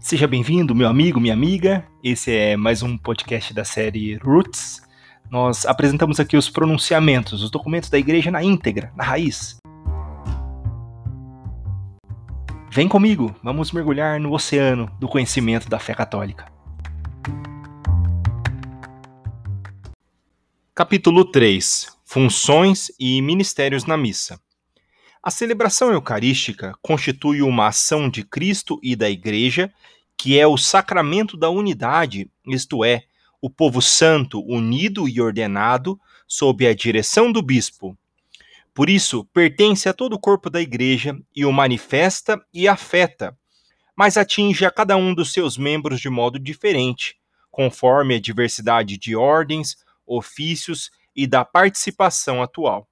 [0.00, 1.84] Seja bem-vindo, meu amigo, minha amiga.
[2.04, 4.80] Esse é mais um podcast da série Roots.
[5.28, 9.58] Nós apresentamos aqui os pronunciamentos, os documentos da igreja na íntegra, na raiz.
[12.70, 16.46] Vem comigo, vamos mergulhar no oceano do conhecimento da fé católica.
[20.76, 24.40] Capítulo 3 Funções e Ministérios na Missa.
[25.28, 29.70] A celebração eucarística constitui uma ação de Cristo e da Igreja,
[30.16, 33.02] que é o sacramento da unidade, isto é,
[33.38, 37.94] o povo santo unido e ordenado sob a direção do bispo.
[38.72, 43.36] Por isso, pertence a todo o corpo da Igreja e o manifesta e afeta,
[43.94, 47.18] mas atinge a cada um dos seus membros de modo diferente,
[47.50, 49.76] conforme a diversidade de ordens,
[50.06, 52.88] ofícios e da participação atual.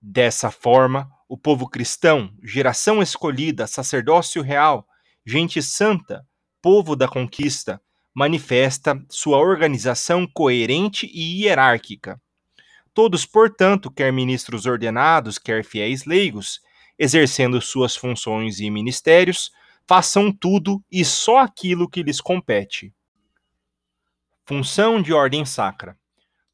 [0.00, 4.86] Dessa forma, o povo cristão, geração escolhida, sacerdócio real,
[5.24, 6.26] gente santa,
[6.60, 7.80] povo da conquista,
[8.12, 12.20] manifesta sua organização coerente e hierárquica.
[12.92, 16.60] Todos, portanto, quer ministros ordenados, quer fiéis leigos,
[16.98, 19.50] exercendo suas funções e ministérios,
[19.88, 22.92] façam tudo e só aquilo que lhes compete.
[24.44, 25.98] Função de ordem sacra.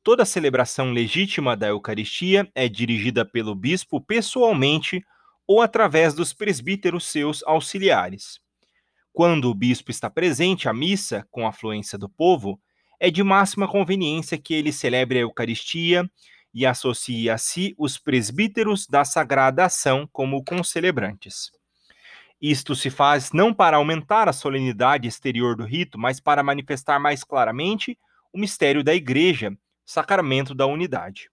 [0.09, 5.05] Toda celebração legítima da Eucaristia é dirigida pelo bispo pessoalmente
[5.47, 8.41] ou através dos presbíteros seus auxiliares.
[9.13, 12.59] Quando o bispo está presente à missa com a afluência do povo,
[12.99, 16.11] é de máxima conveniência que ele celebre a Eucaristia
[16.55, 21.51] e associe a si os presbíteros da Sagrada Ação como concelebrantes.
[22.41, 27.23] Isto se faz não para aumentar a solenidade exterior do rito, mas para manifestar mais
[27.23, 27.99] claramente
[28.33, 29.55] o mistério da Igreja
[29.89, 31.31] sacramento da unidade.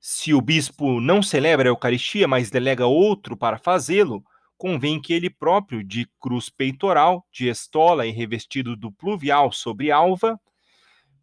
[0.00, 4.24] Se o bispo não celebra a Eucaristia, mas delega outro para fazê-lo,
[4.56, 10.40] convém que ele próprio, de cruz peitoral, de estola e revestido do pluvial sobre alva,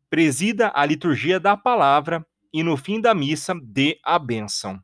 [0.07, 4.79] presida a liturgia da palavra e no fim da missa dê a bênção.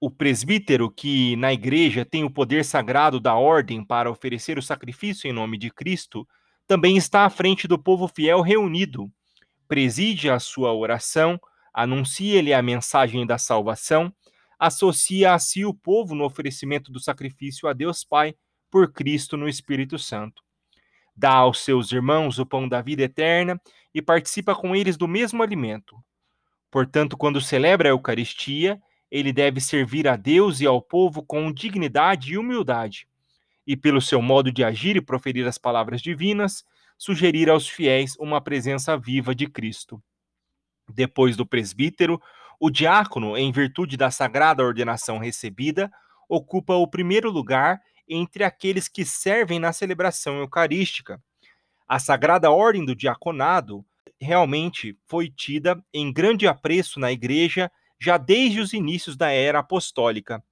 [0.00, 5.30] O presbítero, que na igreja tem o poder sagrado da ordem para oferecer o sacrifício
[5.30, 6.26] em nome de Cristo,
[6.66, 9.08] também está à frente do povo fiel reunido
[9.68, 11.40] preside a sua oração,
[11.72, 14.12] anuncia-lhe a mensagem da salvação,
[14.58, 18.34] associa a si o povo no oferecimento do sacrifício a Deus Pai
[18.70, 20.42] por Cristo no Espírito Santo.
[21.16, 23.60] Dá aos seus irmãos o pão da vida eterna
[23.94, 25.96] e participa com eles do mesmo alimento.
[26.70, 32.32] Portanto, quando celebra a Eucaristia, ele deve servir a Deus e ao povo com dignidade
[32.32, 33.06] e humildade,
[33.64, 36.64] e pelo seu modo de agir e proferir as palavras divinas,
[36.96, 40.02] sugerir aos fiéis uma presença viva de Cristo.
[40.88, 42.20] Depois do presbítero,
[42.60, 45.90] o diácono, em virtude da sagrada ordenação recebida,
[46.28, 51.22] ocupa o primeiro lugar entre aqueles que servem na celebração eucarística.
[51.88, 53.84] A sagrada ordem do diaconado
[54.20, 60.42] realmente foi tida em grande apreço na igreja já desde os inícios da era apostólica.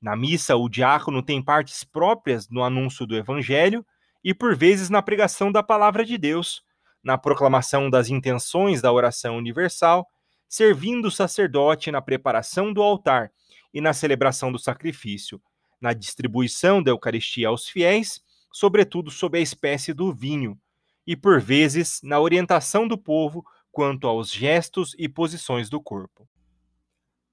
[0.00, 3.84] Na missa, o diácono tem partes próprias no anúncio do evangelho
[4.26, 6.60] e por vezes na pregação da palavra de Deus,
[7.00, 10.04] na proclamação das intenções da oração universal,
[10.48, 13.30] servindo o sacerdote na preparação do altar
[13.72, 15.40] e na celebração do sacrifício,
[15.80, 18.20] na distribuição da Eucaristia aos fiéis,
[18.52, 20.58] sobretudo sob a espécie do vinho,
[21.06, 26.28] e por vezes na orientação do povo quanto aos gestos e posições do corpo.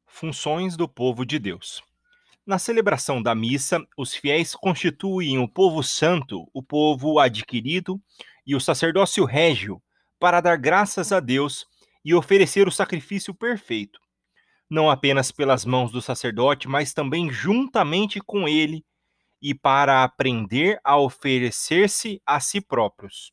[0.05, 1.81] Funções do povo de Deus.
[2.45, 8.01] Na celebração da missa, os fiéis constituem o povo santo, o povo adquirido
[8.45, 9.81] e o sacerdócio régio
[10.19, 11.65] para dar graças a Deus
[12.03, 13.97] e oferecer o sacrifício perfeito,
[14.69, 18.83] não apenas pelas mãos do sacerdote, mas também juntamente com ele
[19.41, 23.31] e para aprender a oferecer-se a si próprios.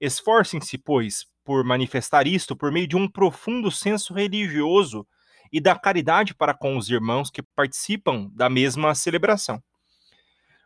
[0.00, 5.04] Esforcem-se, pois, por manifestar isto por meio de um profundo senso religioso
[5.52, 9.62] e da caridade para com os irmãos que participam da mesma celebração.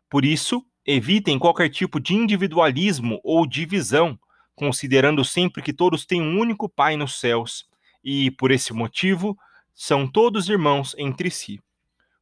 [0.09, 4.19] Por isso, evitem qualquer tipo de individualismo ou divisão,
[4.55, 7.67] considerando sempre que todos têm um único Pai nos céus
[8.05, 9.37] e, por esse motivo,
[9.75, 11.61] são todos irmãos entre si.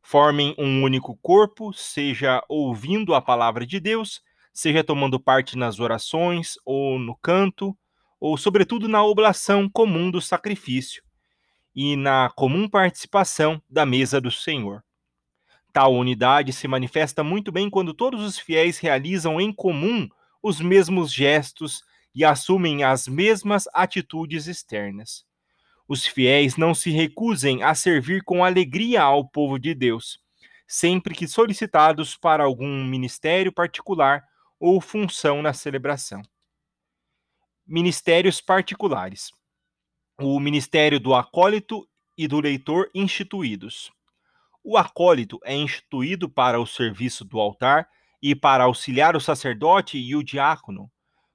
[0.03, 4.23] Formem um único corpo, seja ouvindo a palavra de Deus,
[4.53, 7.77] seja tomando parte nas orações ou no canto,
[8.19, 11.03] ou sobretudo na oblação comum do sacrifício
[11.75, 14.83] e na comum participação da mesa do Senhor.
[15.73, 20.09] Tal unidade se manifesta muito bem quando todos os fiéis realizam em comum
[20.43, 21.85] os mesmos gestos
[22.15, 25.25] e assumem as mesmas atitudes externas.
[25.87, 30.21] Os fiéis não se recusem a servir com alegria ao povo de Deus,
[30.67, 34.25] sempre que solicitados para algum ministério particular
[34.59, 36.23] ou função na celebração.
[37.67, 39.31] Ministérios particulares.
[40.23, 43.91] O ministério do acólito e do leitor instituídos.
[44.63, 47.89] O acólito é instituído para o serviço do altar
[48.23, 50.91] e para auxiliar o sacerdote e o diácono.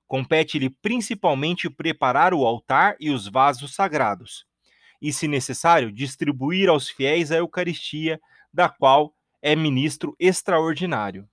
[0.05, 4.45] Compete-lhe principalmente preparar o altar e os vasos sagrados,
[5.01, 8.21] e, se necessário, distribuir aos fiéis a Eucaristia,
[8.53, 11.27] da qual é ministro extraordinário.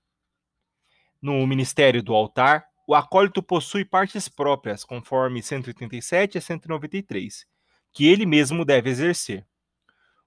[1.21, 7.47] No ministério do altar, o acólito possui partes próprias, conforme 187 a 193,
[7.93, 9.47] que ele mesmo deve exercer.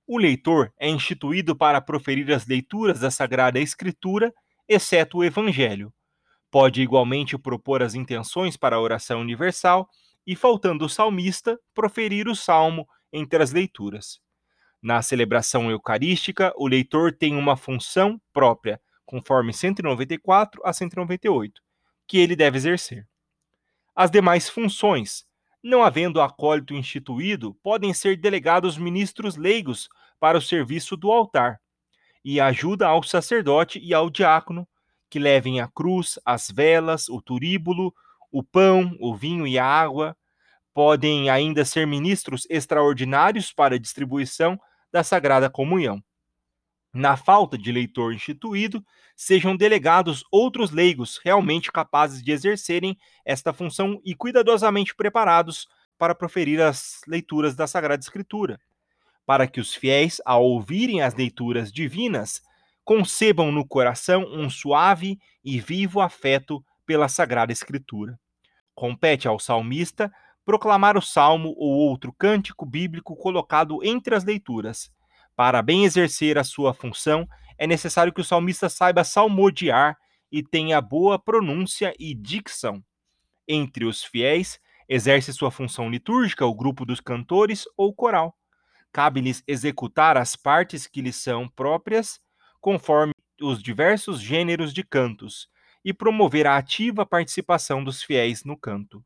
[0.08, 4.34] O leitor é instituído para proferir as leituras da Sagrada Escritura,
[4.68, 5.92] exceto o Evangelho.
[6.52, 9.90] Pode igualmente propor as intenções para a oração universal
[10.26, 14.20] e, faltando o salmista, proferir o salmo entre as leituras.
[14.82, 21.62] Na celebração eucarística, o leitor tem uma função própria, conforme 194 a 198,
[22.08, 23.08] que ele deve exercer.
[23.96, 25.26] As demais funções,
[25.64, 31.60] não havendo acólito instituído, podem ser delegados ministros leigos para o serviço do altar,
[32.24, 34.68] e ajuda ao sacerdote e ao diácono,
[35.10, 37.94] que levem a cruz, as velas, o turíbulo,
[38.32, 40.18] o pão, o vinho e a água.
[40.74, 44.60] Podem ainda ser ministros extraordinários para a distribuição
[44.92, 46.04] da Sagrada Comunhão.
[46.98, 48.82] Na falta de leitor instituído,
[49.18, 56.62] sejam delegados outros leigos realmente capazes de exercerem esta função e cuidadosamente preparados para proferir
[56.62, 58.62] as leituras da Sagrada Escritura,
[59.26, 62.42] para que os fiéis, ao ouvirem as leituras divinas,
[62.86, 68.18] concebam no coração um suave e vivo afeto pela Sagrada Escritura.
[68.74, 70.10] Compete ao salmista
[70.46, 74.95] proclamar o salmo ou outro cântico bíblico colocado entre as leituras.
[75.36, 77.28] Para bem exercer a sua função,
[77.58, 79.98] é necessário que o salmista saiba salmodiar
[80.32, 82.84] e tenha boa pronúncia e dicção.
[83.48, 88.36] Entre os fiéis, exerce sua função litúrgica o grupo dos cantores ou coral.
[88.92, 92.20] Cabe-lhes executar as partes que lhes são próprias,
[92.62, 93.12] conforme
[93.42, 95.50] os diversos gêneros de cantos,
[95.84, 99.04] e promover a ativa participação dos fiéis no canto.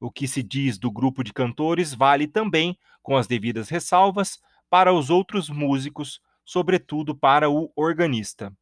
[0.00, 4.38] O que se diz do grupo de cantores vale também, com as devidas ressalvas,
[4.70, 8.52] para os outros músicos, sobretudo para o organista.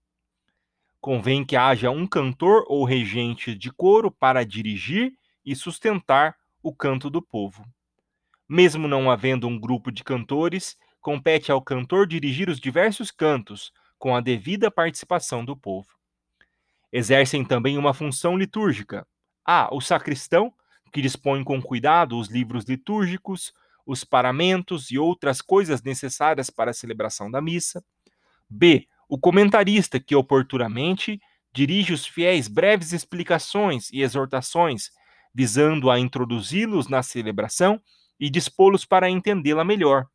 [1.00, 5.12] Convém que haja um cantor ou regente de coro para dirigir
[5.44, 7.64] e sustentar o canto do povo.
[8.48, 14.14] Mesmo não havendo um grupo de cantores, compete ao cantor dirigir os diversos cantos, com
[14.14, 15.88] a devida participação do povo.
[16.92, 19.06] Exercem também uma função litúrgica.
[19.44, 19.72] A.
[19.74, 20.52] O sacristão,
[20.92, 23.52] que dispõe com cuidado os livros litúrgicos,
[23.86, 27.82] os paramentos e outras coisas necessárias para a celebração da missa.
[28.50, 28.88] B.
[29.08, 31.20] O comentarista, que oportunamente
[31.54, 34.90] dirige os fiéis breves explicações e exortações,
[35.32, 37.80] visando a introduzi-los na celebração
[38.18, 40.06] e dispô-los para entendê-la melhor.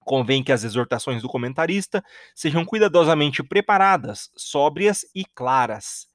[0.00, 2.02] Convém que as exortações do comentarista
[2.34, 6.06] sejam cuidadosamente preparadas, sóbrias e claras.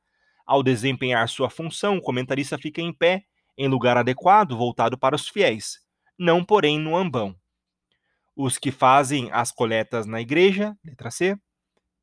[0.46, 3.24] Ao desempenhar sua função, o comentarista fica em pé,
[3.58, 5.80] em lugar adequado, voltado para os fiéis,
[6.22, 7.36] não porém no ambão.
[8.36, 11.36] Os que fazem as coletas na igreja, letra C,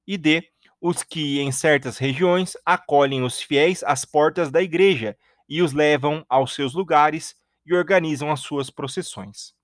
[0.04, 0.42] e D,
[0.80, 5.16] os que em certas regiões acolhem os fiéis às portas da igreja
[5.48, 9.54] e os levam aos seus lugares e organizam as suas procissões.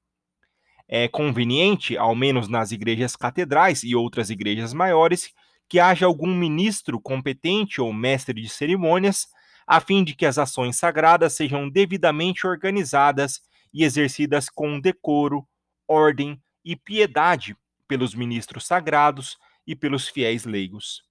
[0.87, 5.33] É conveniente, ao menos nas igrejas catedrais e outras igrejas maiores,
[5.69, 9.27] que haja algum ministro competente ou mestre de cerimônias,
[9.67, 13.41] a fim de que as ações sagradas sejam devidamente organizadas
[13.75, 15.47] e exercidas com decoro,
[15.89, 17.57] ordem e piedade
[17.89, 21.03] pelos ministros sagrados e pelos fiéis leigos.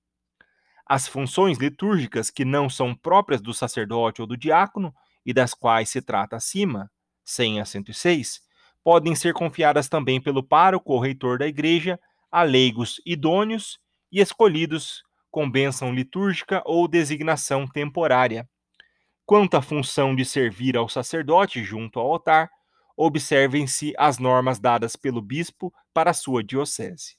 [0.86, 4.94] As funções litúrgicas que não são próprias do sacerdote ou do diácono
[5.26, 6.90] e das quais se trata acima,
[7.26, 8.42] 100 a 106,
[8.84, 12.00] podem ser confiadas também pelo pároco ou reitor da igreja
[12.32, 13.80] a leigos idôneos
[14.12, 18.48] e escolhidos com bênção litúrgica ou designação temporária.
[19.26, 22.50] Quanto à função de servir ao sacerdote junto ao altar,
[22.96, 27.16] observem-se as normas dadas pelo bispo para a sua diocese.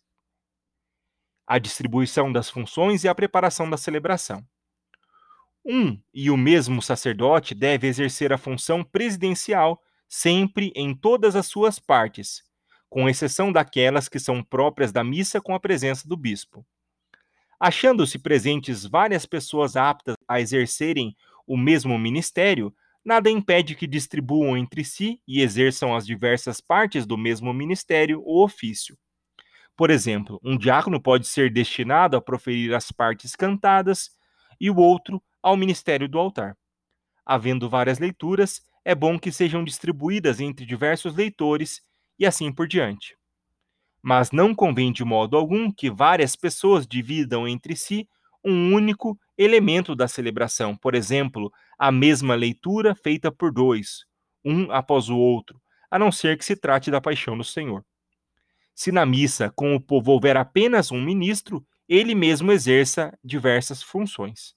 [1.46, 4.44] A distribuição das funções e a preparação da celebração.
[5.64, 11.78] Um e o mesmo sacerdote deve exercer a função presidencial sempre em todas as suas
[11.78, 12.42] partes,
[12.88, 16.64] com exceção daquelas que são próprias da missa com a presença do bispo.
[17.58, 22.74] Achando-se presentes várias pessoas aptas a exercerem o mesmo ministério,
[23.04, 28.44] nada impede que distribuam entre si e exerçam as diversas partes do mesmo ministério ou
[28.44, 28.96] ofício.
[29.76, 34.10] Por exemplo, um diácono pode ser destinado a proferir as partes cantadas
[34.60, 36.56] e o outro ao ministério do altar.
[37.26, 41.82] Havendo várias leituras, é bom que sejam distribuídas entre diversos leitores
[42.18, 43.16] e assim por diante.
[44.02, 48.08] Mas não convém de modo algum que várias pessoas dividam entre si
[48.44, 54.04] um único elemento da celebração, por exemplo, a mesma leitura feita por dois,
[54.44, 55.60] um após o outro,
[55.90, 57.84] a não ser que se trate da paixão do Senhor.
[58.74, 64.54] Se na missa com o povo houver apenas um ministro, ele mesmo exerça diversas funções.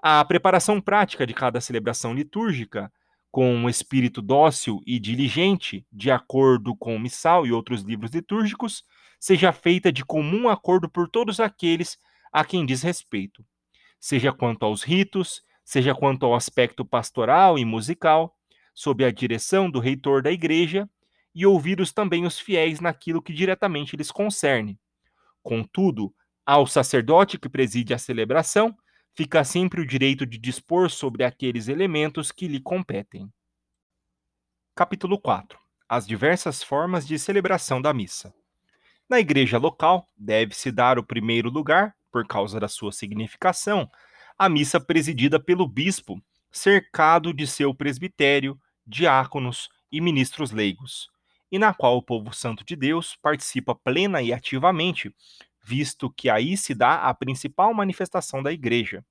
[0.00, 2.92] A preparação prática de cada celebração litúrgica,
[3.30, 8.84] com um espírito dócil e diligente, de acordo com o missal e outros livros litúrgicos,
[9.20, 11.98] seja feita de comum acordo por todos aqueles
[12.32, 13.44] a quem diz respeito,
[14.00, 18.36] seja quanto aos ritos, seja quanto ao aspecto pastoral e musical,
[18.74, 20.88] sob a direção do reitor da igreja,
[21.34, 24.78] e ouvidos também os fiéis naquilo que diretamente lhes concerne.
[25.42, 26.14] Contudo,
[26.44, 28.74] ao sacerdote que preside a celebração,
[29.14, 33.30] fica sempre o direito de dispor sobre aqueles elementos que lhe competem.
[34.74, 38.32] Capítulo 4 As diversas formas de celebração da missa.
[39.10, 43.90] Na igreja local, deve-se dar o primeiro lugar, por causa da sua significação,
[44.38, 51.08] à missa presidida pelo bispo, cercado de seu presbitério, diáconos e ministros leigos,
[51.50, 55.14] e na qual o povo santo de Deus participa plena e ativamente,
[55.62, 59.04] visto que aí se dá a principal manifestação da igreja.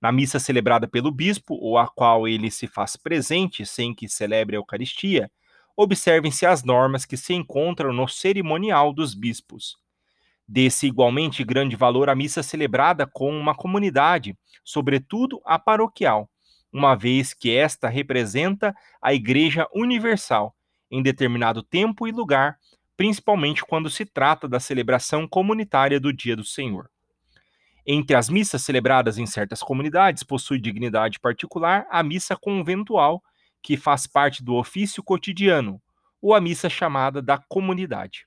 [0.00, 4.56] Na missa celebrada pelo bispo, ou a qual ele se faz presente sem que celebre
[4.56, 5.30] a Eucaristia,
[5.76, 9.78] observem-se as normas que se encontram no cerimonial dos bispos.
[10.48, 16.30] Desse igualmente grande valor a missa celebrada com uma comunidade, sobretudo a paroquial,
[16.72, 20.54] uma vez que esta representa a Igreja Universal,
[20.90, 22.58] em determinado tempo e lugar,
[22.96, 26.88] principalmente quando se trata da celebração comunitária do Dia do Senhor.
[27.86, 33.22] Entre as missas celebradas em certas comunidades, possui dignidade particular a missa conventual,
[33.62, 35.80] que faz parte do ofício cotidiano,
[36.20, 38.25] ou a missa chamada da comunidade.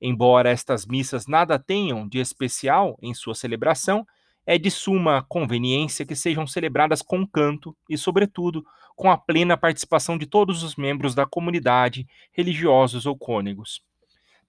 [0.00, 4.06] Embora estas missas nada tenham de especial em sua celebração,
[4.46, 8.64] é de suma conveniência que sejam celebradas com canto e, sobretudo,
[8.96, 13.82] com a plena participação de todos os membros da comunidade, religiosos ou cônegos.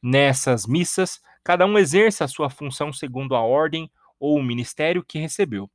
[0.02, 5.20] Nessas missas, cada um exerce a sua função segundo a ordem ou o ministério que
[5.20, 5.70] recebeu.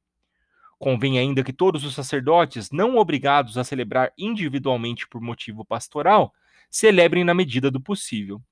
[0.78, 6.33] Convém ainda que todos os sacerdotes, não obrigados a celebrar individualmente por motivo pastoral,
[6.71, 8.43] celebrem na medida do possível.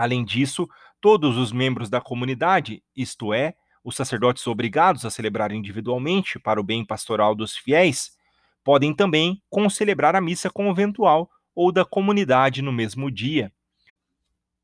[0.00, 0.68] Além disso,
[1.00, 3.54] todos os membros da comunidade, isto é,
[3.84, 8.12] os sacerdotes obrigados a celebrar individualmente para o bem pastoral dos fiéis,
[8.62, 13.52] podem também concelebrar a missa conventual ou da comunidade no mesmo dia,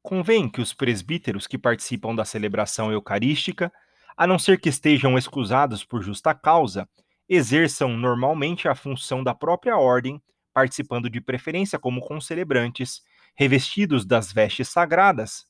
[0.07, 3.73] Convém que os presbíteros que participam da celebração eucarística,
[4.17, 6.89] a não ser que estejam excusados por justa causa,
[7.29, 10.23] exerçam normalmente a função da própria ordem,
[10.55, 13.03] participando de preferência como concelebrantes,
[13.37, 15.47] revestidos das vestes sagradas.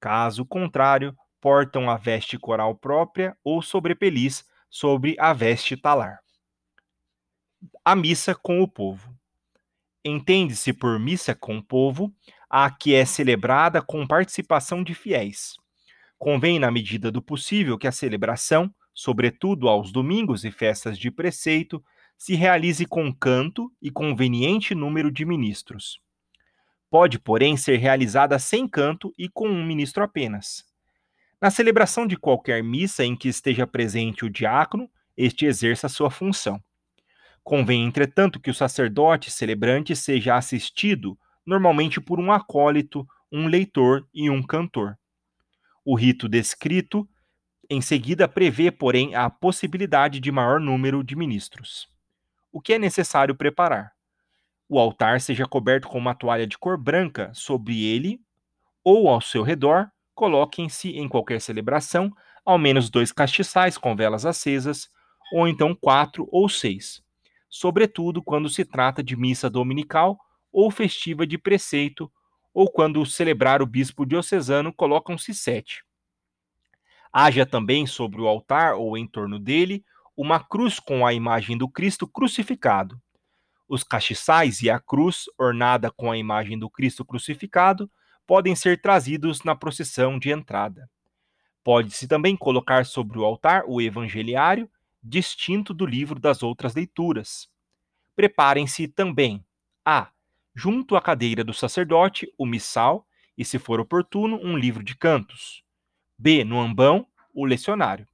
[0.00, 6.18] Caso contrário, portam a veste coral própria ou sobrepeliz sobre a veste talar.
[7.84, 9.16] A missa com o povo.
[10.04, 12.14] Entende-se por missa com o povo
[12.48, 15.56] a que é celebrada com participação de fiéis.
[16.18, 21.82] Convém, na medida do possível, que a celebração, sobretudo aos domingos e festas de preceito,
[22.16, 26.00] se realize com canto e conveniente número de ministros.
[26.90, 30.64] Pode, porém, ser realizada sem canto e com um ministro apenas.
[31.40, 36.62] Na celebração de qualquer missa em que esteja presente o diácono, este exerça sua função.
[37.44, 44.28] Convém, entretanto, que o sacerdote celebrante seja assistido normalmente por um acólito, um leitor e
[44.28, 44.98] um cantor.
[45.84, 47.08] O rito descrito
[47.70, 51.88] em seguida prevê, porém, a possibilidade de maior número de ministros.
[52.50, 53.97] O que é necessário preparar?
[54.68, 58.20] O altar seja coberto com uma toalha de cor branca sobre ele
[58.84, 62.12] ou ao seu redor, coloquem-se em qualquer celebração
[62.44, 64.88] ao menos dois castiçais com velas acesas,
[65.32, 67.02] ou então quatro ou seis,
[67.48, 70.18] sobretudo quando se trata de missa dominical
[70.50, 72.10] ou festiva de preceito,
[72.54, 75.84] ou quando celebrar o bispo diocesano, colocam-se sete.
[77.12, 79.84] Haja também sobre o altar ou em torno dele
[80.16, 83.00] uma cruz com a imagem do Cristo crucificado.
[83.68, 87.90] Os castiçais e a cruz, ornada com a imagem do Cristo crucificado,
[88.26, 90.90] podem ser trazidos na procissão de entrada.
[91.62, 94.70] Pode-se também colocar sobre o altar o evangeliário,
[95.02, 97.48] distinto do livro das outras leituras.
[98.16, 99.44] Preparem-se também
[99.84, 100.10] a
[100.54, 103.06] junto à cadeira do sacerdote, o missal
[103.36, 105.62] e, se for oportuno, um livro de cantos.
[106.18, 106.42] B.
[106.42, 108.08] No ambão, o lecionário.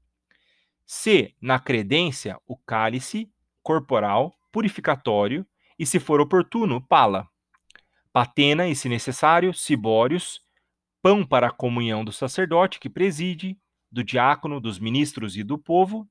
[0.84, 1.32] C.
[1.40, 3.30] Na credência, o cálice
[3.62, 5.44] corporal purificatório
[5.76, 7.28] e, se for oportuno, pala.
[8.12, 10.40] Patena e, se necessário, cibórios,
[11.02, 13.58] pão para a comunhão do sacerdote que preside,
[13.90, 16.08] do diácono, dos ministros e do povo,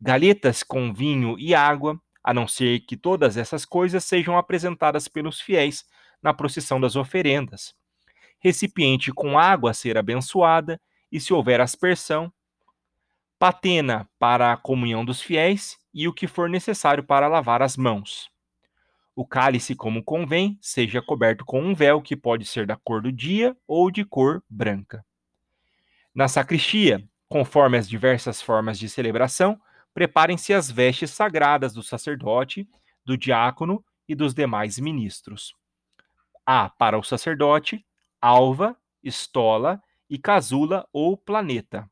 [0.00, 5.40] galhetas com vinho e água, a não ser que todas essas coisas sejam apresentadas pelos
[5.40, 5.84] fiéis
[6.22, 7.74] na procissão das oferendas.
[8.38, 10.80] Recipiente com água a ser abençoada,
[11.10, 12.32] e se houver aspersão,
[13.40, 18.30] patena para a comunhão dos fiéis e o que for necessário para lavar as mãos.
[19.14, 23.10] O cálice, como convém, seja coberto com um véu que pode ser da cor do
[23.10, 25.02] dia ou de cor branca.
[26.14, 29.58] Na sacristia, conforme as diversas formas de celebração,
[29.94, 32.68] preparem-se as vestes sagradas do sacerdote,
[33.02, 35.54] do diácono e dos demais ministros.
[36.44, 37.82] Há para o sacerdote
[38.20, 41.90] alva, estola e casula ou planeta.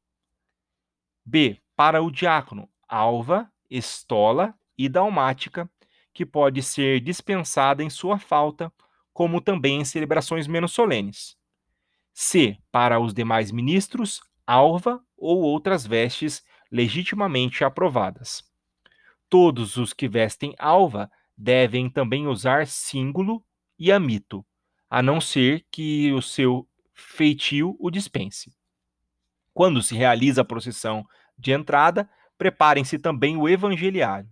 [1.25, 1.59] B.
[1.75, 5.71] Para o diácono, alva, estola e dalmática,
[6.13, 8.73] que pode ser dispensada em sua falta,
[9.13, 11.37] como também em celebrações menos solenes.
[12.13, 12.57] C.
[12.71, 18.43] Para os demais ministros, alva ou outras vestes legitimamente aprovadas.
[19.29, 23.45] Todos os que vestem alva devem também usar símbolo
[23.79, 24.45] e amito,
[24.89, 28.55] a não ser que o seu feitio o dispense.
[29.53, 31.05] Quando se realiza a procissão
[31.39, 34.29] de entrada, preparem-se também o evangeliário.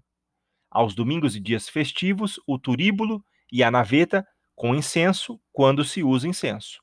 [0.71, 6.29] Aos domingos e dias festivos, o turíbulo e a naveta com incenso, quando se usa
[6.29, 6.83] incenso.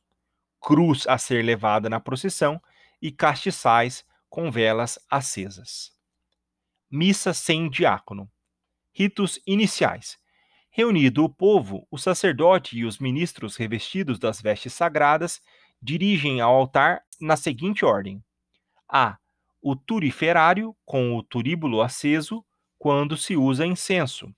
[0.60, 2.62] Cruz a ser levada na procissão
[3.02, 5.92] e castiçais com velas acesas.
[6.92, 8.30] Missa sem diácono.
[8.92, 10.18] Ritos iniciais.
[10.70, 15.42] Reunido o povo, o sacerdote e os ministros revestidos das vestes sagradas
[15.82, 18.24] dirigem ao altar na seguinte ordem:
[18.88, 19.18] a.
[19.62, 22.46] O turiferário, com o turíbulo aceso,
[22.78, 24.34] quando se usa incenso.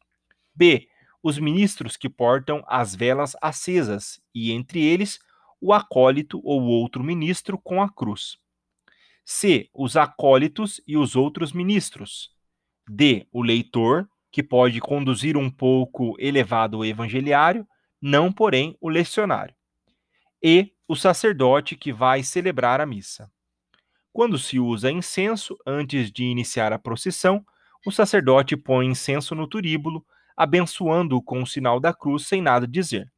[0.55, 0.87] B.
[1.23, 5.19] Os ministros que portam as velas acesas, e entre eles
[5.61, 8.37] o acólito ou outro ministro com a cruz.
[9.23, 9.69] C.
[9.73, 12.31] Os acólitos e os outros ministros.
[12.89, 13.27] D.
[13.31, 17.67] O leitor, que pode conduzir um pouco elevado o evangeliário,
[18.01, 19.55] não, porém, o lecionário.
[20.43, 20.73] E.
[20.87, 23.31] O sacerdote que vai celebrar a missa.
[24.13, 27.45] Quando se usa incenso, antes de iniciar a procissão,
[27.85, 33.09] o sacerdote põe incenso no turíbulo, abençoando-o com o sinal da cruz, sem nada dizer.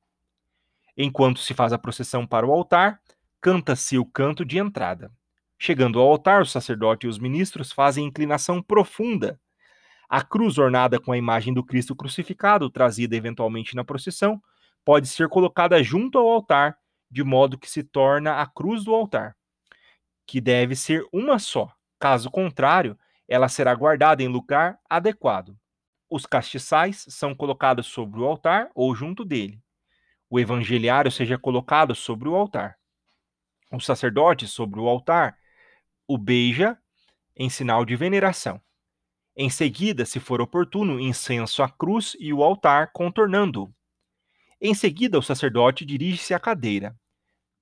[0.95, 3.01] Enquanto se faz a procissão para o altar,
[3.41, 5.12] canta-se o canto de entrada.
[5.58, 9.39] Chegando ao altar, o sacerdote e os ministros fazem inclinação profunda.
[10.08, 14.39] A cruz ornada com a imagem do Cristo crucificado, trazida eventualmente na procissão,
[14.86, 16.77] pode ser colocada junto ao altar,
[17.10, 19.36] de modo que se torna a cruz do altar
[20.25, 21.73] que deve ser uma só.
[21.99, 25.57] Caso contrário, ela será guardada em lugar adequado.
[26.09, 29.62] Os castiçais são colocados sobre o altar ou junto dele.
[30.29, 32.77] O evangeliário seja colocado sobre o altar.
[33.71, 35.38] O sacerdote sobre o altar
[36.07, 36.77] o beija
[37.36, 38.62] em sinal de veneração.
[39.36, 43.73] Em seguida, se for oportuno, incenso à cruz e o altar contornando-o.
[44.62, 46.95] Em seguida, o sacerdote dirige-se à cadeira.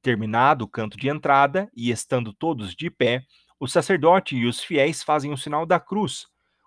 [0.02, 3.24] Terminado o canto de entrada e estando todos de pé,
[3.60, 6.26] o sacerdote e os fiéis fazem o sinal da cruz.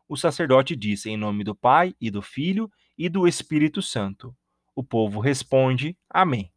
[0.09, 4.35] O sacerdote diz: Em nome do Pai e do Filho e do Espírito Santo.
[4.75, 6.53] O povo responde: Amém.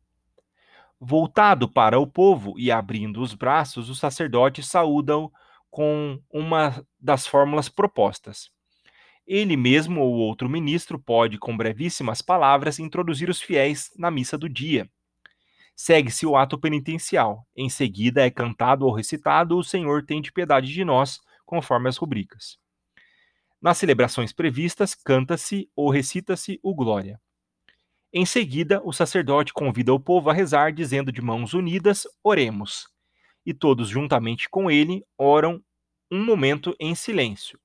[0.99, 5.31] Voltado para o povo e abrindo os braços, o sacerdote saúda-o
[5.69, 8.49] com uma das fórmulas propostas.
[9.25, 14.47] Ele mesmo ou outro ministro pode, com brevíssimas palavras, introduzir os fiéis na missa do
[14.47, 14.89] dia.
[15.79, 17.47] Segue-se o ato penitencial.
[17.55, 21.97] Em seguida é cantado ou recitado O Senhor tem de piedade de nós, conforme as
[21.97, 22.57] rubricas.
[23.61, 27.21] Nas celebrações previstas, canta-se ou recita-se o Glória.
[28.11, 32.87] Em seguida, o sacerdote convida o povo a rezar, dizendo de mãos unidas: Oremos.
[33.45, 35.63] E todos, juntamente com ele, oram
[36.11, 37.59] um momento em silêncio.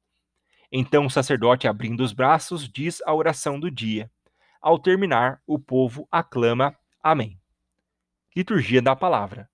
[0.70, 4.10] Então o sacerdote, abrindo os braços, diz a oração do dia.
[4.60, 7.41] Ao terminar, o povo aclama Amém.
[8.34, 9.46] Liturgia da Palavra.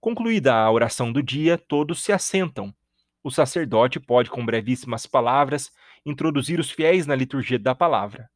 [0.00, 2.74] Concluída a oração do dia, todos se assentam.
[3.22, 5.70] O sacerdote pode, com brevíssimas palavras,
[6.06, 8.30] introduzir os fiéis na liturgia da palavra.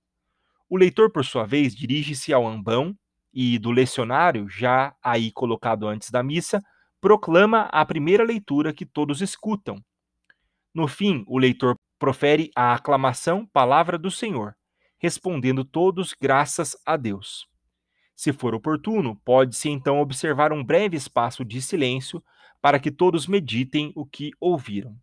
[0.68, 2.94] O leitor, por sua vez, dirige-se ao ambão
[3.33, 6.62] e, do lecionário, já aí colocado antes da missa,
[7.01, 9.83] proclama a primeira leitura que todos escutam.
[10.74, 14.55] No fim, o leitor profere a aclamação Palavra do Senhor,
[14.98, 17.48] respondendo todos graças a Deus.
[18.18, 22.20] Se for oportuno, pode-se então observar um breve espaço de silêncio
[22.61, 24.96] para que todos meditem o que ouviram.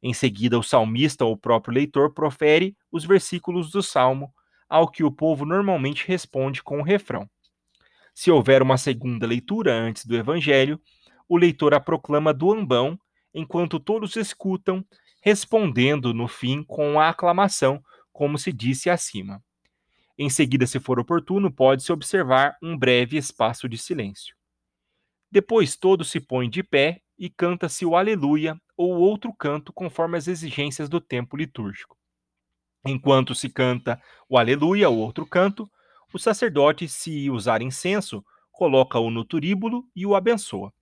[0.00, 4.32] Em seguida, o salmista ou o próprio leitor profere os versículos do salmo,
[4.68, 7.28] ao que o povo normalmente responde com o refrão.
[8.14, 10.80] Se houver uma segunda leitura antes do evangelho,
[11.28, 12.96] o leitor a proclama do ambão,
[13.34, 14.86] enquanto todos escutam,
[15.20, 19.42] respondendo no fim com a aclamação, como se disse acima.
[20.18, 24.34] Em seguida, se for oportuno, pode-se observar um breve espaço de silêncio.
[25.30, 30.26] Depois todos se põem de pé e canta-se o Aleluia ou outro canto conforme as
[30.26, 31.96] exigências do tempo litúrgico.
[32.84, 35.70] Enquanto se canta o Aleluia ou outro canto,
[36.12, 40.72] o sacerdote, se usar incenso, coloca-o no turíbulo e o abençoa.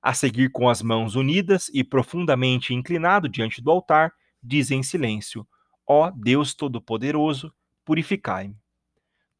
[0.00, 5.46] A seguir, com as mãos unidas e profundamente inclinado diante do altar, diz em silêncio:
[5.86, 7.52] Ó Deus Todo-Poderoso,
[7.84, 8.56] purificai-me.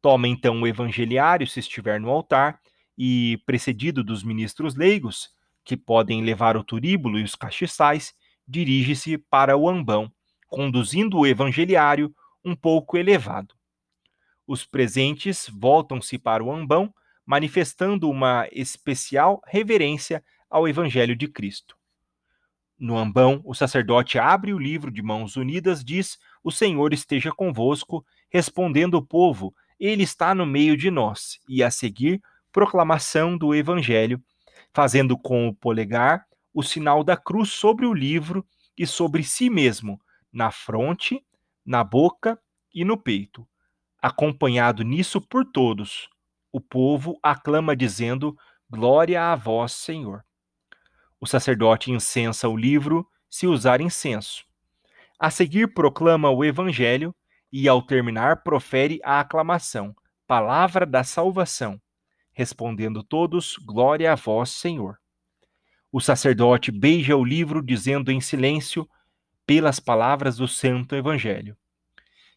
[0.01, 2.59] Toma então o evangeliário, se estiver no altar,
[2.97, 5.29] e, precedido dos ministros leigos,
[5.63, 8.13] que podem levar o turíbulo e os castiçais,
[8.47, 10.11] dirige-se para o ambão,
[10.47, 13.55] conduzindo o evangeliário um pouco elevado.
[14.47, 16.93] Os presentes voltam-se para o ambão,
[17.25, 21.75] manifestando uma especial reverência ao Evangelho de Cristo.
[22.77, 28.05] No ambão, o sacerdote abre o livro de mãos unidas, diz: O Senhor esteja convosco,
[28.35, 31.39] respondendo o povo: Ele está no meio de nós.
[31.47, 32.21] E a seguir,
[32.51, 34.21] proclamação do Evangelho,
[34.73, 38.45] fazendo com o polegar o sinal da cruz sobre o livro
[38.77, 40.01] e sobre si mesmo,
[40.33, 41.25] na fronte,
[41.65, 42.37] na boca
[42.73, 43.47] e no peito.
[44.01, 46.09] Acompanhado nisso por todos,
[46.51, 48.37] o povo aclama dizendo:
[48.69, 50.25] Glória a vós, Senhor.
[51.21, 54.43] O sacerdote incensa o livro se usar incenso.
[55.17, 57.15] A seguir, proclama o evangelho
[57.51, 59.95] e, ao terminar, profere a aclamação,
[60.27, 61.81] palavra da salvação,
[62.31, 64.99] respondendo todos: Glória a vós, Senhor.
[65.91, 68.89] O sacerdote beija o livro, dizendo em silêncio,
[69.45, 71.57] pelas palavras do Santo Evangelho.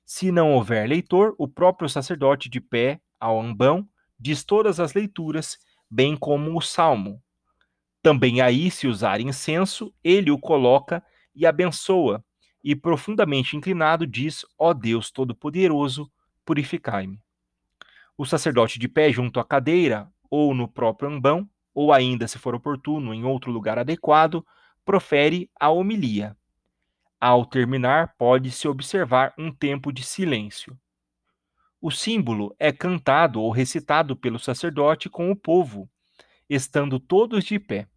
[0.04, 5.58] Se não houver leitor, o próprio sacerdote de pé, ao ambão, diz todas as leituras,
[5.90, 7.22] bem como o salmo,
[8.02, 12.24] também aí, se usar incenso, ele o coloca e abençoa,
[12.62, 16.10] e profundamente inclinado diz: Ó Deus Todo-Poderoso,
[16.44, 17.20] purificai-me.
[18.16, 22.54] O sacerdote de pé junto à cadeira, ou no próprio ambão, ou ainda, se for
[22.54, 24.44] oportuno, em outro lugar adequado,
[24.84, 26.36] profere a homilia.
[27.20, 30.78] Ao terminar, pode-se observar um tempo de silêncio.
[31.80, 35.88] O símbolo é cantado ou recitado pelo sacerdote com o povo,
[36.48, 37.88] estando todos de pé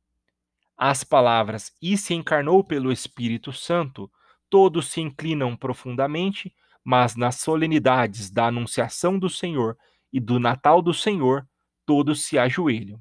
[0.83, 4.11] as palavras e se encarnou pelo Espírito Santo,
[4.51, 9.77] todos se inclinam profundamente, mas nas solenidades da Anunciação do Senhor
[10.11, 11.47] e do Natal do Senhor,
[11.85, 12.99] todos se ajoelham.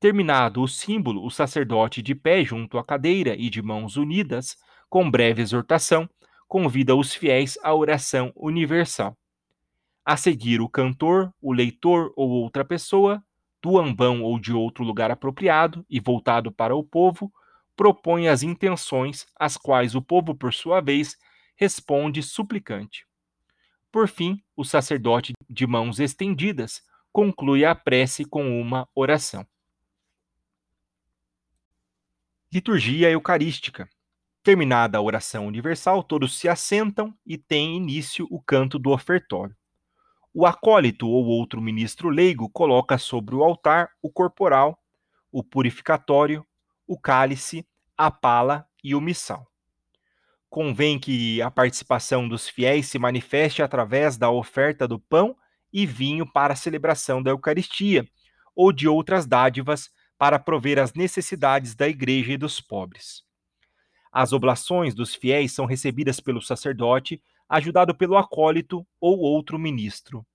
[0.00, 4.56] Terminado o símbolo, o sacerdote de pé junto à cadeira e de mãos unidas,
[4.88, 6.08] com breve exortação,
[6.46, 9.14] convida os fiéis à oração universal.
[10.02, 13.22] A seguir, o cantor, o leitor ou outra pessoa
[13.62, 17.30] do ambão ou de outro lugar apropriado e voltado para o povo,
[17.78, 21.16] propõe as intenções, às quais o povo, por sua vez,
[21.54, 23.06] responde suplicante.
[23.92, 29.46] Por fim, o sacerdote, de mãos estendidas, conclui a prece com uma oração.
[32.52, 33.88] Liturgia Eucarística.
[34.42, 39.56] Terminada a oração universal, todos se assentam e tem início o canto do ofertório.
[40.34, 44.82] O acólito ou outro ministro leigo coloca sobre o altar o corporal,
[45.30, 46.44] o purificatório,
[46.88, 47.64] o cálice,
[47.96, 49.46] a pala e o missal.
[50.48, 55.36] Convém que a participação dos fiéis se manifeste através da oferta do pão
[55.70, 58.08] e vinho para a celebração da Eucaristia,
[58.56, 63.22] ou de outras dádivas para prover as necessidades da igreja e dos pobres.
[64.10, 70.26] As oblações dos fiéis são recebidas pelo sacerdote ajudado pelo acólito ou outro ministro.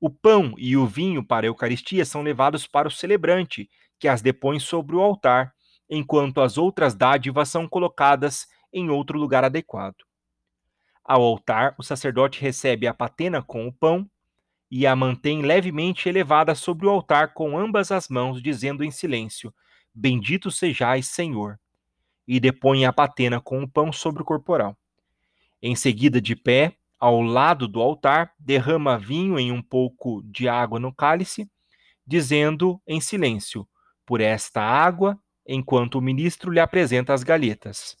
[0.00, 4.20] O pão e o vinho para a Eucaristia são levados para o celebrante, que as
[4.20, 5.54] depõe sobre o altar,
[5.94, 9.96] enquanto as outras dádivas são colocadas em outro lugar adequado.
[11.04, 14.10] Ao altar, o sacerdote recebe a patena com o pão
[14.70, 19.52] e a mantém levemente elevada sobre o altar com ambas as mãos, dizendo em silêncio:
[19.92, 21.60] Bendito sejais, Senhor.
[22.26, 24.74] E depõe a patena com o pão sobre o corporal.
[25.60, 30.80] Em seguida, de pé, ao lado do altar, derrama vinho em um pouco de água
[30.80, 31.50] no cálice,
[32.06, 33.68] dizendo em silêncio:
[34.06, 37.96] Por esta água, enquanto o ministro lhe apresenta as galhetas.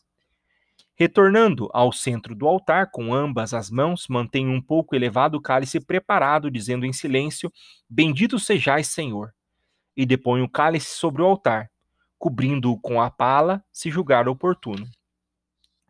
[0.94, 5.80] Retornando ao centro do altar, com ambas as mãos, mantém um pouco elevado o cálice
[5.80, 7.52] preparado, dizendo em silêncio:
[7.88, 9.34] Bendito sejais, Senhor.
[9.96, 11.70] E depõe o cálice sobre o altar,
[12.18, 14.86] cobrindo-o com a pala, se julgar oportuno.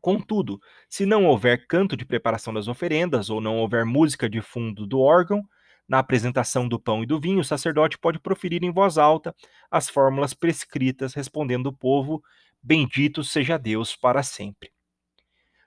[0.00, 4.84] Contudo, se não houver canto de preparação das oferendas ou não houver música de fundo
[4.86, 5.44] do órgão,
[5.88, 9.34] na apresentação do pão e do vinho, o sacerdote pode proferir em voz alta
[9.70, 12.22] as fórmulas prescritas, respondendo o povo:
[12.62, 14.70] Bendito seja Deus para sempre.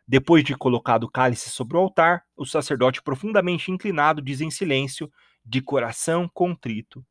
[0.07, 5.11] Depois de colocado o cálice sobre o altar, o sacerdote profundamente inclinado diz em silêncio,
[5.43, 7.05] de coração contrito.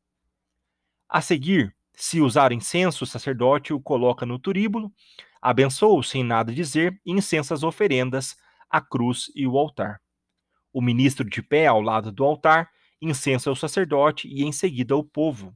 [1.07, 4.91] A seguir, se usar incenso, o sacerdote o coloca no turíbulo,
[5.41, 8.35] abençoa-o sem nada dizer e incensa as oferendas,
[8.69, 10.01] a cruz e o altar.
[10.73, 12.69] O ministro de pé ao lado do altar
[13.01, 15.55] incensa o sacerdote e em seguida o povo.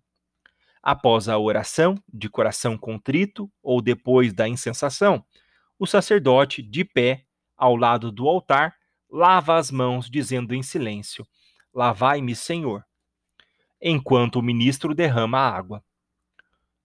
[0.82, 5.24] Após a oração, de coração contrito, ou depois da incensação,
[5.78, 7.26] o sacerdote, de pé,
[7.58, 8.76] ao lado do altar,
[9.10, 11.28] lava as mãos, dizendo em silêncio:
[11.74, 12.86] Lavai-me, Senhor,
[13.82, 15.84] enquanto o ministro derrama a água.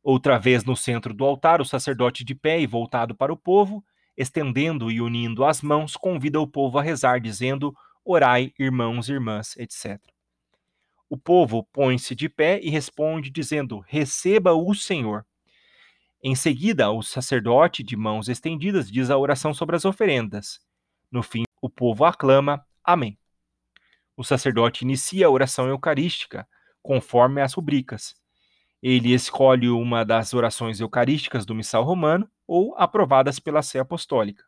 [0.03, 3.83] Outra vez no centro do altar, o sacerdote de pé e voltado para o povo,
[4.17, 10.14] estendendo e unindo as mãos, convida o povo a rezar, dizendo: Orai, irmãos irmãs, etc.
[11.15, 15.25] O povo põe-se de pé e responde, dizendo: Receba o Senhor.
[16.21, 20.61] Em seguida, o sacerdote, de mãos estendidas, diz a oração sobre as oferendas.
[21.13, 23.17] No fim, o povo aclama: Amém.
[24.17, 26.49] O sacerdote inicia a oração eucarística,
[26.83, 28.17] conforme as rubricas.
[28.83, 34.43] Ele escolhe uma das orações eucarísticas do missal romano ou aprovadas pela Sé Apostólica.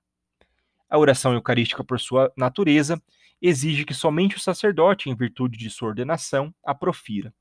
[0.91, 3.01] A oração eucarística, por sua natureza,
[3.41, 7.35] exige que somente o sacerdote, em virtude de sua ordenação, a profira.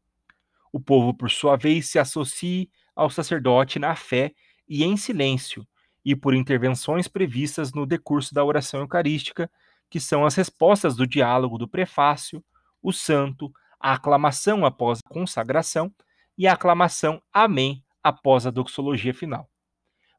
[0.72, 4.34] O povo, por sua vez, se associe ao sacerdote na fé
[4.68, 5.66] e em silêncio,
[6.04, 9.50] e por intervenções previstas no decurso da oração eucarística,
[9.90, 12.44] que são as respostas do diálogo do prefácio,
[12.82, 15.94] o santo, a aclamação após a consagração
[16.38, 19.50] e a aclamação Amém após a doxologia final,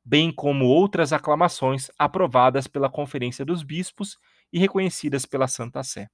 [0.07, 4.17] bem como outras aclamações aprovadas pela Conferência dos Bispos
[4.53, 6.09] e reconhecidas pela Santa Sé.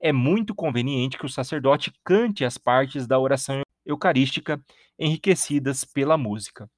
[0.00, 4.60] É muito conveniente que o sacerdote cante as partes da oração eucarística
[4.98, 6.68] enriquecidas pela música.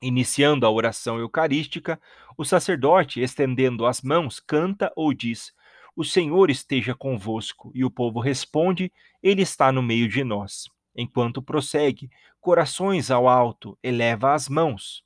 [0.00, 2.00] Iniciando a oração eucarística,
[2.38, 5.52] o sacerdote, estendendo as mãos, canta ou diz:
[5.96, 10.68] O Senhor esteja convosco, e o povo responde: Ele está no meio de nós.
[10.94, 12.08] Enquanto prossegue,
[12.40, 15.02] corações ao alto, eleva as mãos.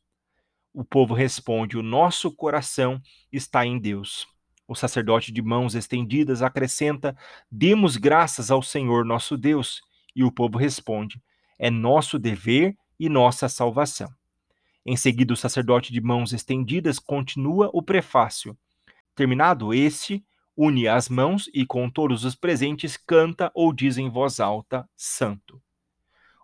[0.74, 3.00] O povo responde: O nosso coração
[3.32, 4.26] está em Deus.
[4.66, 7.16] O sacerdote de mãos estendidas acrescenta:
[7.48, 9.80] Demos graças ao Senhor nosso Deus.
[10.16, 11.22] E o povo responde:
[11.56, 14.12] É nosso dever e nossa salvação.
[14.84, 18.58] Em seguida, o sacerdote de mãos estendidas continua o prefácio.
[19.14, 20.24] Terminado este,
[20.56, 25.62] une as mãos e, com todos os presentes, canta ou diz em voz alta: Santo.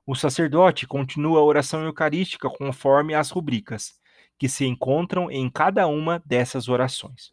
[0.06, 3.99] O sacerdote continua a oração eucarística conforme as rubricas,
[4.40, 7.31] que se encontram em cada uma dessas orações.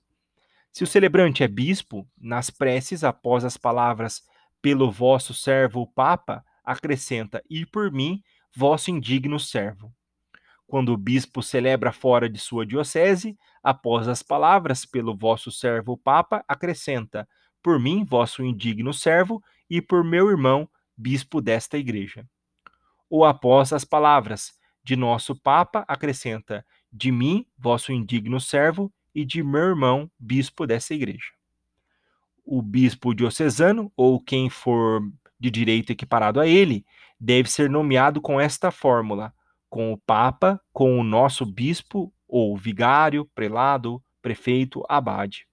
[0.73, 4.23] Se o celebrante é bispo, nas preces, após as palavras
[4.61, 8.21] pelo vosso servo o Papa, acrescenta e por mim,
[8.53, 9.89] vosso indigno servo.
[10.67, 15.97] Quando o bispo celebra fora de sua diocese, após as palavras pelo vosso servo o
[15.97, 17.25] Papa, acrescenta
[17.63, 22.27] por mim, vosso indigno servo, e por meu irmão, bispo desta igreja.
[23.09, 24.51] Ou após as palavras
[24.83, 30.93] de nosso Papa, acrescenta de mim, vosso indigno servo, e de meu irmão, bispo dessa
[30.93, 31.31] igreja.
[32.45, 35.01] O bispo diocesano, ou quem for
[35.39, 36.85] de direito equiparado a ele,
[37.19, 39.33] deve ser nomeado com esta fórmula:
[39.69, 45.47] com o Papa, com o nosso bispo, ou vigário, prelado, prefeito, abade.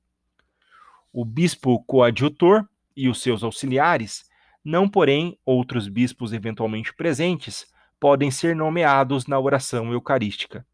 [1.13, 4.29] O bispo coadjutor e os seus auxiliares,
[4.65, 7.67] não porém outros bispos eventualmente presentes,
[8.01, 10.67] podem ser nomeados na oração eucarística.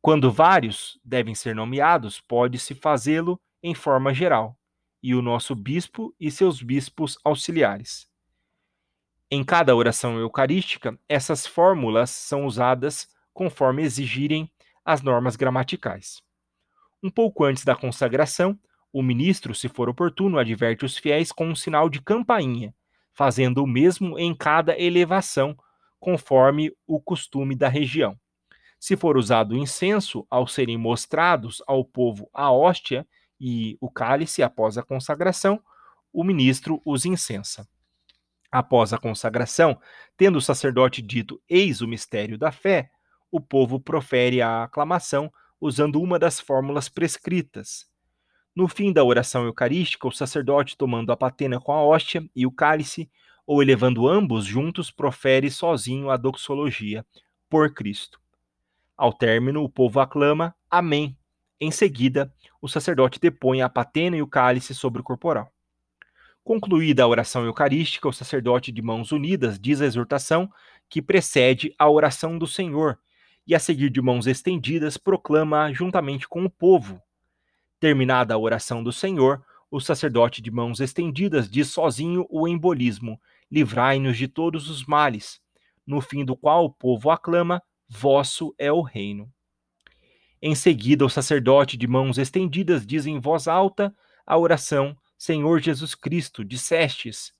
[0.00, 4.56] Quando vários devem ser nomeados, pode-se fazê-lo em forma geral,
[5.02, 8.08] e o nosso bispo e seus bispos auxiliares.
[9.30, 14.50] Em cada oração eucarística, essas fórmulas são usadas conforme exigirem
[14.84, 16.22] as normas gramaticais.
[17.02, 18.58] Um pouco antes da consagração,
[18.92, 22.74] o ministro, se for oportuno, adverte os fiéis com um sinal de campainha,
[23.12, 25.56] fazendo o mesmo em cada elevação,
[26.00, 28.18] conforme o costume da região.
[28.78, 33.06] Se for usado o incenso, ao serem mostrados ao povo a hóstia
[33.40, 35.60] e o cálice após a consagração,
[36.12, 37.68] o ministro os incensa.
[38.50, 39.78] Após a consagração,
[40.16, 42.90] tendo o sacerdote dito eis o mistério da fé,
[43.30, 47.86] o povo profere a aclamação usando uma das fórmulas prescritas.
[48.54, 52.50] No fim da oração eucarística, o sacerdote, tomando a patena com a hóstia e o
[52.50, 53.10] cálice,
[53.46, 57.04] ou elevando ambos juntos, profere sozinho a doxologia
[57.48, 58.18] por Cristo.
[58.98, 61.16] Ao término, o povo aclama Amém,
[61.60, 65.52] Em seguida, o sacerdote depõe a patena e o cálice sobre o corporal.
[66.42, 70.50] Concluída a oração eucarística, o sacerdote de mãos unidas diz a exortação
[70.88, 72.98] que precede a oração do Senhor
[73.46, 77.00] e, a seguir de mãos estendidas, proclama juntamente com o povo.
[77.78, 84.16] Terminada a oração do Senhor, o sacerdote de mãos estendidas diz sozinho o embolismo: Livrai-nos
[84.16, 85.40] de todos os males,
[85.86, 89.32] no fim do qual o povo aclama: Vosso é o reino.
[90.40, 93.94] Em seguida, o sacerdote de mãos estendidas diz em voz alta
[94.26, 97.32] a oração Senhor Jesus Cristo, dissestes.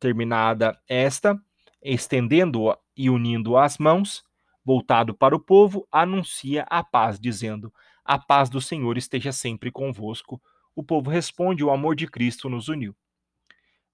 [0.00, 1.40] Terminada esta,
[1.80, 4.24] estendendo e unindo as mãos,
[4.64, 7.72] voltado para o povo, anuncia a paz, dizendo:
[8.04, 10.42] A paz do Senhor esteja sempre convosco.
[10.74, 12.96] O povo responde: O amor de Cristo nos uniu.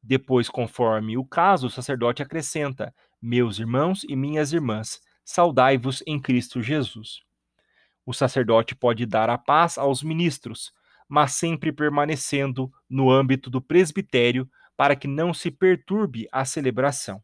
[0.03, 6.63] Depois, conforme o caso, o sacerdote acrescenta: Meus irmãos e minhas irmãs, saudai-vos em Cristo
[6.63, 7.21] Jesus.
[8.07, 10.73] O sacerdote pode dar a paz aos ministros,
[11.07, 17.23] mas sempre permanecendo no âmbito do presbitério para que não se perturbe a celebração.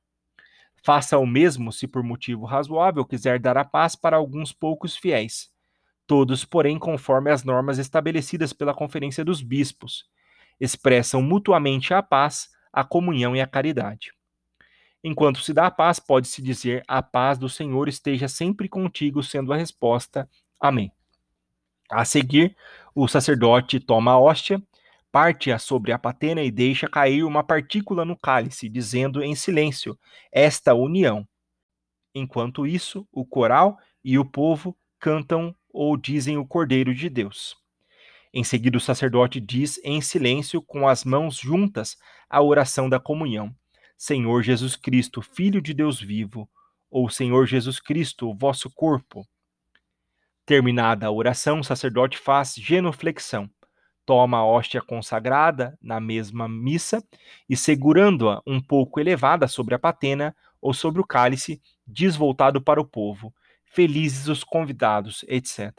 [0.85, 5.51] Faça o mesmo se por motivo razoável quiser dar a paz para alguns poucos fiéis.
[6.07, 10.05] Todos, porém, conforme as normas estabelecidas pela Conferência dos Bispos,
[10.61, 14.13] expressam mutuamente a paz, a comunhão e a caridade.
[15.07, 19.53] Enquanto se dá a paz, pode-se dizer: A paz do Senhor esteja sempre contigo, sendo
[19.53, 20.27] a resposta:
[20.59, 20.91] Amém.
[21.91, 22.57] A seguir,
[22.95, 24.63] o sacerdote toma a hóstia,
[25.13, 29.99] parte-a sobre a patena e deixa cair uma partícula no cálice, dizendo em silêncio
[30.33, 31.29] esta união.
[32.15, 37.55] Enquanto isso, o coral e o povo cantam ou dizem o Cordeiro de Deus.
[38.33, 43.55] Em seguida, o sacerdote diz em silêncio, com as mãos juntas, a oração da comunhão:
[43.97, 46.49] Senhor Jesus Cristo, Filho de Deus vivo,
[46.91, 49.27] ou Senhor Jesus Cristo, vosso corpo.
[50.47, 53.51] Terminada a oração, o sacerdote faz genuflexão,
[54.05, 57.03] toma a hóstia consagrada na mesma missa
[57.49, 62.81] e, segurando-a um pouco elevada sobre a patena ou sobre o cálice, diz voltado para
[62.81, 65.73] o povo: Felizes os convidados, etc.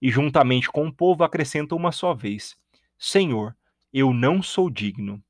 [0.00, 2.56] E juntamente com o povo acrescenta uma só vez:
[2.98, 3.56] Senhor,
[3.92, 5.22] eu não sou digno.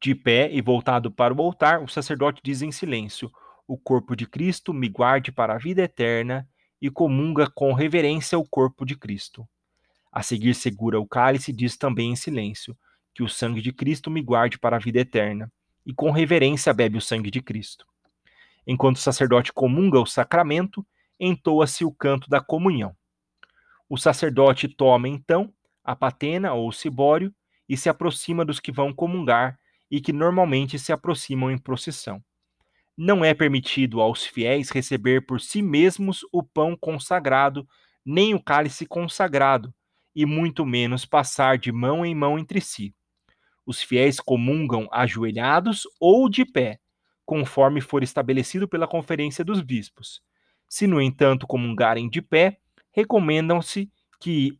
[0.00, 3.30] De pé e voltado para o altar, o sacerdote diz em silêncio:
[3.66, 6.48] O corpo de Cristo me guarde para a vida eterna
[6.80, 9.48] e comunga com reverência o corpo de Cristo.
[10.12, 12.76] A seguir, segura o cálice e diz também em silêncio:
[13.12, 15.52] Que o sangue de Cristo me guarde para a vida eterna,
[15.84, 17.84] e com reverência bebe o sangue de Cristo.
[18.64, 20.86] Enquanto o sacerdote comunga o sacramento,
[21.18, 22.94] entoa-se o canto da comunhão.
[23.88, 27.34] O sacerdote toma então a patena ou o cibório
[27.68, 29.58] e se aproxima dos que vão comungar
[29.90, 32.22] e que normalmente se aproximam em procissão
[32.98, 37.64] não é permitido aos fiéis receber por si mesmos o pão consagrado,
[38.04, 39.72] nem o cálice consagrado,
[40.12, 42.92] e muito menos passar de mão em mão entre si.
[43.64, 46.80] Os fiéis comungam ajoelhados ou de pé,
[47.24, 50.20] conforme for estabelecido pela Conferência dos Bispos.
[50.68, 52.58] Se, no entanto, comungarem de pé,
[52.90, 54.58] recomendam-se que,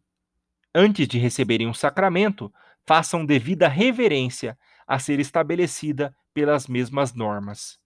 [0.73, 2.53] antes de receberem o sacramento,
[2.87, 4.57] façam devida reverência
[4.89, 7.79] a ser estabelecida pelas mesmas normas.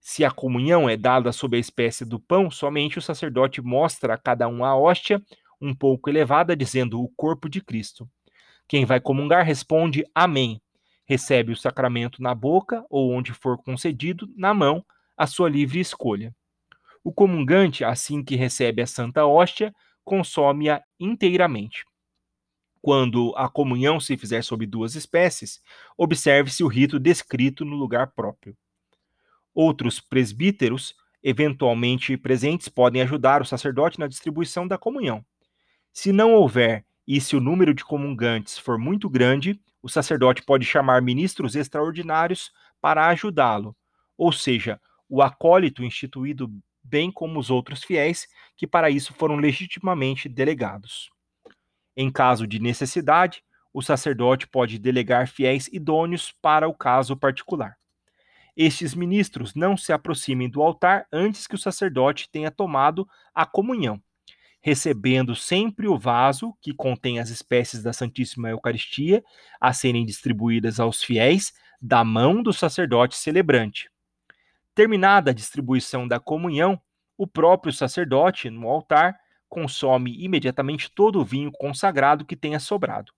[0.00, 4.18] Se a comunhão é dada sob a espécie do pão, somente o sacerdote mostra a
[4.18, 5.22] cada um a hóstia,
[5.60, 8.08] um pouco elevada, dizendo o corpo de Cristo.
[8.66, 10.62] Quem vai comungar responde Amém.
[11.04, 14.82] Recebe o sacramento na boca ou onde for concedido, na mão,
[15.16, 16.34] a sua livre escolha.
[17.04, 19.74] O comungante, assim que recebe a santa hóstia,
[20.04, 21.84] consome-a inteiramente.
[22.82, 25.60] Quando a comunhão se fizer sob duas espécies,
[25.96, 28.56] observe-se o rito descrito no lugar próprio.
[29.54, 35.24] Outros presbíteros, eventualmente presentes, podem ajudar o sacerdote na distribuição da comunhão.
[35.92, 40.64] Se não houver e se o número de comungantes for muito grande, o sacerdote pode
[40.64, 43.76] chamar ministros extraordinários para ajudá-lo,
[44.16, 46.50] ou seja, o acólito instituído
[46.82, 48.26] bem como os outros fiéis,
[48.56, 51.10] que para isso foram legitimamente delegados.
[52.00, 53.42] Em caso de necessidade,
[53.72, 57.76] o sacerdote pode delegar fiéis idôneos para o caso particular
[58.56, 64.02] estes ministros não se aproximem do altar antes que o sacerdote tenha tomado a comunhão,
[64.60, 69.24] recebendo sempre o vaso que contém as espécies da Santíssima Eucaristia
[69.58, 73.90] a serem distribuídas aos fiéis da mão do sacerdote celebrante.
[74.74, 76.78] Terminada a distribuição da comunhão,
[77.16, 79.18] o próprio sacerdote, no altar,
[79.50, 83.12] consome imediatamente todo o vinho consagrado que tenha sobrado.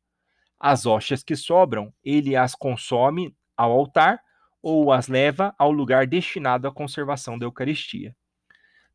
[0.58, 4.20] As hóstias que sobram, ele as consome ao altar
[4.62, 8.16] ou as leva ao lugar destinado à conservação da Eucaristia.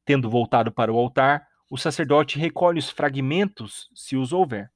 [0.04, 4.72] Tendo voltado para o altar, o sacerdote recolhe os fragmentos, se os houver.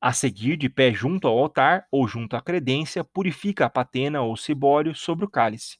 [0.00, 4.36] A seguir, de pé junto ao altar ou junto à credência, purifica a patena ou
[4.36, 5.78] cibório sobre o cálice.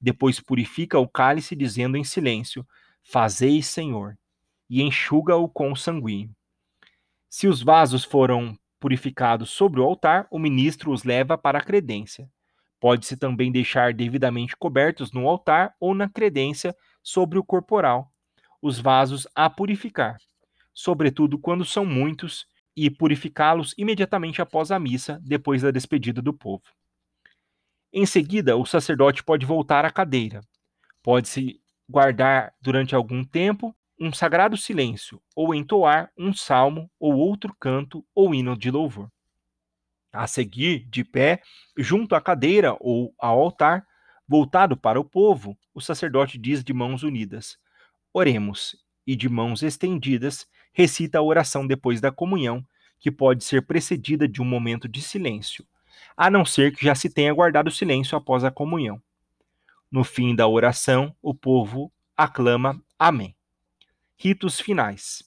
[0.00, 2.66] Depois purifica o cálice, dizendo em silêncio:
[3.02, 4.18] Fazei, Senhor,
[4.70, 6.30] e enxuga-o com o sanguíneo.
[7.28, 12.30] Se os vasos foram purificados sobre o altar, o ministro os leva para a credência.
[12.80, 18.10] Pode-se também deixar devidamente cobertos no altar ou na credência sobre o corporal,
[18.62, 20.16] os vasos a purificar,
[20.72, 22.46] sobretudo quando são muitos,
[22.76, 26.62] e purificá-los imediatamente após a missa, depois da despedida do povo.
[27.92, 30.40] Em seguida, o sacerdote pode voltar à cadeira.
[31.02, 38.02] Pode-se guardar durante algum tempo um sagrado silêncio, ou entoar um salmo ou outro canto
[38.14, 39.12] ou hino de louvor.
[40.10, 41.42] A seguir, de pé,
[41.76, 43.86] junto à cadeira ou ao altar,
[44.26, 47.58] voltado para o povo, o sacerdote diz de mãos unidas:
[48.12, 48.74] Oremos,
[49.06, 52.64] e de mãos estendidas, recita a oração depois da comunhão,
[52.98, 55.66] que pode ser precedida de um momento de silêncio,
[56.16, 59.00] a não ser que já se tenha guardado silêncio após a comunhão.
[59.90, 63.34] No fim da oração, o povo aclama Amém.
[64.22, 65.24] Ritos finais.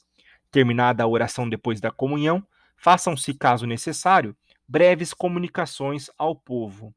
[0.52, 2.46] Terminada a oração depois da comunhão,
[2.78, 4.36] façam-se, caso necessário,
[4.68, 6.94] breves comunicações ao povo.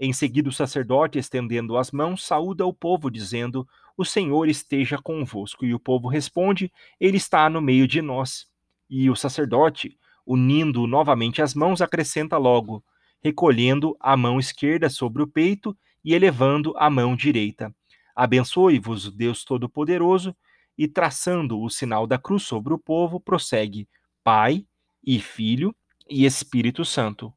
[0.00, 3.64] Em seguida, o sacerdote, estendendo as mãos, saúda o povo, dizendo:
[3.96, 5.64] O Senhor esteja convosco.
[5.64, 8.48] E o povo responde: Ele está no meio de nós.
[8.90, 9.96] E o sacerdote,
[10.26, 12.84] unindo novamente as mãos, acrescenta logo:
[13.22, 17.72] recolhendo a mão esquerda sobre o peito e elevando a mão direita.
[18.12, 20.34] Abençoe-vos, Deus Todo-Poderoso,
[20.76, 23.88] e traçando o sinal da cruz sobre o povo, prossegue:
[24.24, 24.66] Pai
[25.04, 25.74] e Filho
[26.08, 27.32] e Espírito Santo.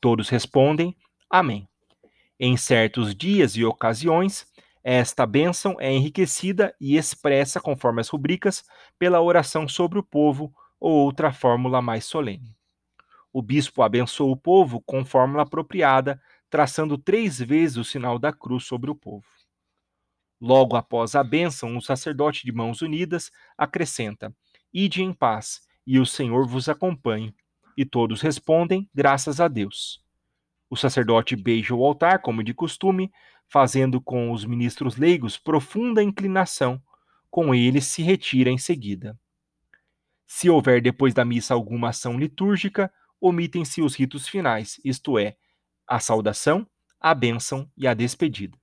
[0.00, 0.96] Todos respondem:
[1.28, 1.68] Amém.
[2.38, 4.46] Em certos dias e ocasiões,
[4.82, 8.64] esta bênção é enriquecida e expressa, conforme as rubricas,
[8.98, 12.54] pela oração sobre o povo ou outra fórmula mais solene.
[13.32, 16.20] O bispo abençoa o povo com fórmula apropriada,
[16.50, 19.24] traçando três vezes o sinal da cruz sobre o povo.
[20.46, 24.30] Logo após a bênção, o sacerdote de mãos unidas acrescenta:
[24.70, 27.34] Ide em paz, e o Senhor vos acompanhe.
[27.74, 30.04] E todos respondem: Graças a Deus.
[30.68, 33.10] O sacerdote beija o altar, como de costume,
[33.48, 36.78] fazendo com os ministros leigos profunda inclinação.
[37.30, 39.18] Com eles se retira em seguida.
[40.26, 45.38] Se houver depois da missa alguma ação litúrgica, omitem-se os ritos finais, isto é,
[45.88, 46.66] a saudação,
[47.00, 48.62] a bênção e a despedida.